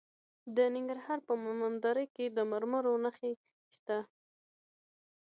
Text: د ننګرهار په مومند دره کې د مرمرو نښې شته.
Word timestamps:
د 0.55 0.57
ننګرهار 0.75 1.19
په 1.27 1.33
مومند 1.43 1.77
دره 1.85 2.05
کې 2.15 2.25
د 2.29 2.37
مرمرو 2.51 2.93
نښې 3.03 3.31
شته. 3.75 3.99